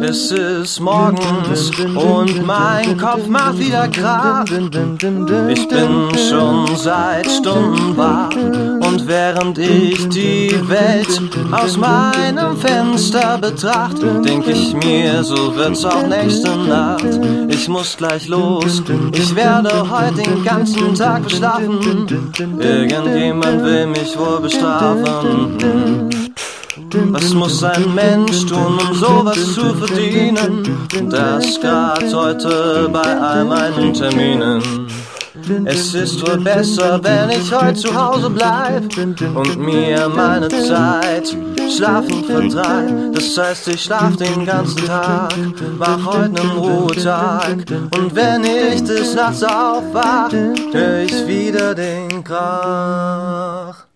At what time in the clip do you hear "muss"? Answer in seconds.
17.68-17.96, 27.32-27.62